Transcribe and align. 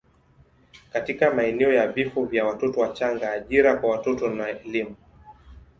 katika 0.93 1.33
maeneo 1.33 1.73
ya 1.73 1.87
vifo 1.87 2.25
vya 2.25 2.45
watoto 2.45 2.79
wachanga, 2.81 3.31
ajira 3.31 3.77
kwa 3.77 3.89
watoto 3.89 4.29
na 4.29 4.47
elimu. 4.49 4.95